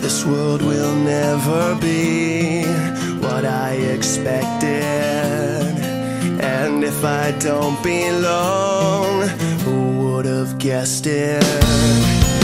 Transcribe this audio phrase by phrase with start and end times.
[0.00, 2.64] This world will never be
[3.20, 4.68] what I expected.
[6.40, 9.28] And if I don't belong,
[9.64, 12.37] who would have guessed it?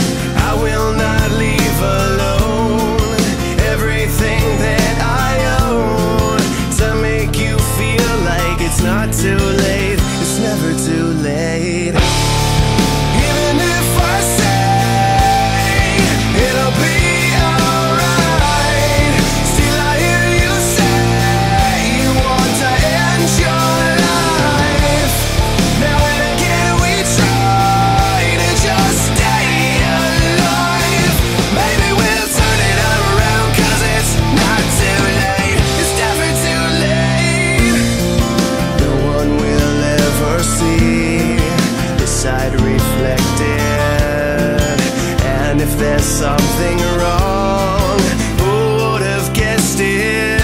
[46.25, 47.99] something wrong.
[48.41, 50.41] Who would have guessed it?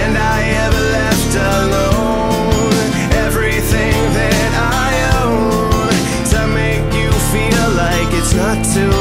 [0.00, 2.86] And I ever left alone.
[3.26, 4.50] Everything that
[4.84, 4.90] I
[5.22, 5.90] own
[6.32, 8.97] to make you feel like it's not too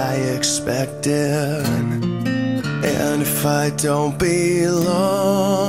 [0.00, 1.66] I expected.
[2.84, 5.60] And if I don't belong,